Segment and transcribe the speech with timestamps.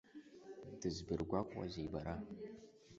[0.79, 2.15] Дызбыргәаҟуазеи бара!